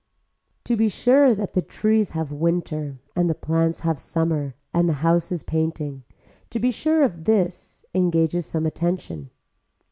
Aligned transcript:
To 0.63 0.75
be 0.75 0.89
sure 0.89 1.35
that 1.35 1.53
the 1.53 1.61
trees 1.61 2.09
have 2.17 2.31
winter 2.31 2.97
and 3.15 3.29
the 3.29 3.35
plants 3.35 3.81
have 3.81 3.99
summer 3.99 4.55
and 4.73 4.89
the 4.89 4.93
houses 5.05 5.43
painting, 5.43 6.05
to 6.49 6.57
be 6.57 6.71
sure 6.71 7.03
of 7.03 7.25
this 7.25 7.85
engages 7.93 8.47
some 8.47 8.65
attention. 8.65 9.29